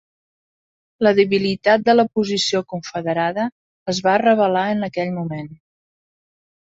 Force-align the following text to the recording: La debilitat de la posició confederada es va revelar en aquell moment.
La 1.07 1.09
debilitat 1.17 1.83
de 1.89 1.93
la 1.99 2.05
posició 2.19 2.61
confederada 2.73 3.45
es 3.95 3.99
va 4.07 4.15
revelar 4.23 4.65
en 4.77 4.89
aquell 4.89 5.13
moment. 5.19 5.53